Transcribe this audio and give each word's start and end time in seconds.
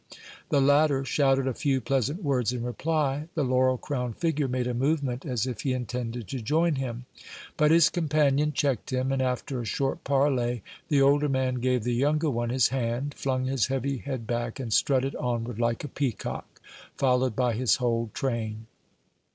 The 0.49 0.61
latter 0.61 1.05
shouted 1.05 1.45
a 1.45 1.53
few 1.53 1.79
pleasant 1.79 2.23
words 2.23 2.51
in 2.51 2.63
reply. 2.63 3.27
The 3.35 3.43
laurel 3.43 3.77
crowned 3.77 4.17
figure 4.17 4.47
made 4.47 4.65
a 4.65 4.73
movement 4.73 5.27
as 5.27 5.45
if 5.45 5.61
he 5.61 5.73
intended 5.73 6.27
to 6.29 6.41
join 6.41 6.73
him, 6.77 7.05
but 7.55 7.69
his 7.69 7.91
companion 7.91 8.51
checked 8.51 8.91
him, 8.91 9.11
and, 9.11 9.21
after 9.21 9.61
a 9.61 9.63
short 9.65 10.03
parley, 10.03 10.63
the 10.87 11.03
older 11.03 11.29
man 11.29 11.59
gave 11.61 11.83
the 11.83 11.93
younger 11.93 12.31
one 12.31 12.49
his 12.49 12.69
hand, 12.69 13.13
flung 13.13 13.45
his 13.45 13.67
heavy 13.67 13.97
head 13.97 14.25
back, 14.25 14.59
and 14.59 14.73
strutted 14.73 15.15
onward 15.17 15.59
like 15.59 15.83
a 15.83 15.87
peacock, 15.87 16.59
followed 16.97 17.35
by 17.35 17.53
his 17.53 17.75
whole 17.75 18.09
train. 18.15 18.65